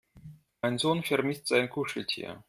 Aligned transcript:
Mein 0.63 0.79
Sohn 0.79 1.03
vermisst 1.03 1.45
sein 1.45 1.69
Kuscheltier. 1.69 2.39